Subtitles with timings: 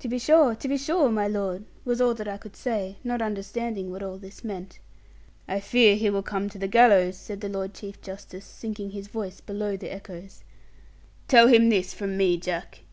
[0.00, 3.22] 'To be sure, to be sure, my lord!' was all that I could say, not
[3.22, 4.80] understanding what all this meant.
[5.46, 9.06] 'I fear he will come to the gallows,' said the Lord Chief Justice, sinking his
[9.06, 10.42] voice below the echoes;
[11.28, 12.80] 'tell him this from me, Jack.